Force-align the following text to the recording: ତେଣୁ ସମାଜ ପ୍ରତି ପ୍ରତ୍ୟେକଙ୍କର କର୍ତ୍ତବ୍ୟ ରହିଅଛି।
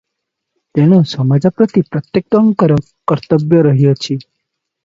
ତେଣୁ 0.77 0.97
ସମାଜ 1.11 1.51
ପ୍ରତି 1.59 1.83
ପ୍ରତ୍ୟେକଙ୍କର 1.97 2.79
କର୍ତ୍ତବ୍ୟ 3.13 3.63
ରହିଅଛି। 3.71 4.19